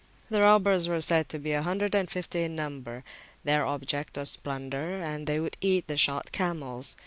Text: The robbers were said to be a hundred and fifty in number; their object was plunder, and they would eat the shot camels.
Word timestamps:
The 0.31 0.41
robbers 0.41 0.87
were 0.87 0.99
said 0.99 1.29
to 1.29 1.37
be 1.37 1.51
a 1.51 1.61
hundred 1.61 1.93
and 1.93 2.09
fifty 2.09 2.41
in 2.41 2.55
number; 2.55 3.03
their 3.43 3.67
object 3.67 4.17
was 4.17 4.35
plunder, 4.35 4.99
and 4.99 5.27
they 5.27 5.39
would 5.39 5.57
eat 5.61 5.85
the 5.85 5.95
shot 5.95 6.31
camels. 6.31 6.95